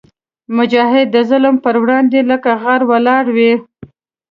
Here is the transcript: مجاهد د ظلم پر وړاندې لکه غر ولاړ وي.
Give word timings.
مجاهد 0.57 1.07
د 1.11 1.17
ظلم 1.29 1.55
پر 1.65 1.75
وړاندې 1.83 2.19
لکه 2.31 2.51
غر 2.61 2.81
ولاړ 2.91 3.25
وي. 3.35 3.53